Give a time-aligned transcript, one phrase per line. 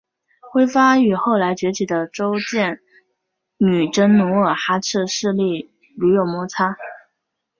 [0.39, 2.33] 辉发与后来崛起的建州
[3.59, 6.75] 女真努尔哈赤势力屡有摩擦。